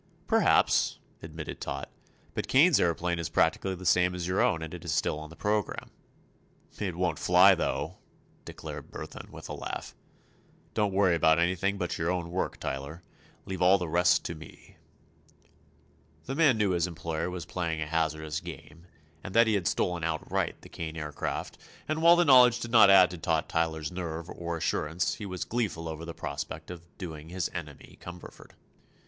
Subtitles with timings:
[0.25, 1.87] "Perhaps," admitted Tot.
[2.33, 5.29] "But Kane's aëroplane is practically the same as your own, and it is still on
[5.29, 5.91] the programme."
[6.79, 7.99] "It won't fly, though,"
[8.43, 9.93] declared Burthon, with a laugh.
[10.73, 13.03] "Don't worry about anything but your own work, Tyler.
[13.45, 14.77] Leave all the rest to me."
[16.25, 18.87] The man knew his employer was playing a hazardous game
[19.23, 22.89] and that he had stolen outright the Kane Aircraft, and while the knowledge did not
[22.89, 27.29] add to Tot Tyler's nerve or assurance he was gleeful over the prospect of "doing"
[27.29, 28.53] his enemy, Cumberford.